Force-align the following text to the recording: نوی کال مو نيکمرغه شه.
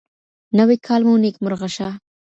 نوی 0.57 0.77
کال 0.87 1.01
مو 1.07 1.15
نيکمرغه 1.23 1.69
شه. 1.75 1.89